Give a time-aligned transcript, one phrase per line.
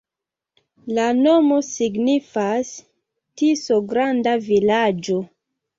[0.99, 2.73] La nomo signifas:
[3.43, 5.25] Tiso-granda-vilaĝo.